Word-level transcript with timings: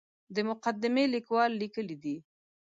د 0.35 0.37
مقدمې 0.49 1.05
لیکوال 1.13 1.51
لیکلي 1.61 1.97
دي. 2.03 2.15